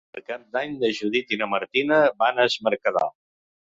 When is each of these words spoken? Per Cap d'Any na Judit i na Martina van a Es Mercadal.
Per 0.13 0.21
Cap 0.29 0.45
d'Any 0.55 0.71
na 0.83 0.89
Judit 1.01 1.35
i 1.37 1.39
na 1.41 1.49
Martina 1.53 2.01
van 2.25 2.41
a 2.45 2.49
Es 2.53 2.57
Mercadal. 2.69 3.13